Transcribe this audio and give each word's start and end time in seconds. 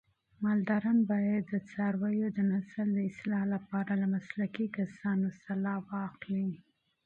مالداران 0.43 0.99
باید 1.11 1.43
د 1.49 1.53
څارویو 1.69 2.27
د 2.37 2.39
نسل 2.51 2.87
د 2.93 2.99
اصلاح 3.11 3.43
لپاره 3.53 3.91
له 4.01 4.07
مسلکي 4.15 4.65
کسانو 4.77 5.25
مشوره 5.31 5.75
واخلي. 5.89 6.49